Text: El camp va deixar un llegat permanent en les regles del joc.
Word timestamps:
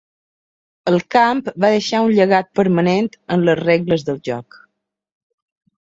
El 0.91 0.95
camp 1.15 1.43
va 1.65 1.69
deixar 1.75 2.01
un 2.07 2.15
llegat 2.19 2.49
permanent 2.61 3.11
en 3.37 3.47
les 3.51 3.61
regles 3.63 4.07
del 4.09 4.19
joc. 4.31 4.59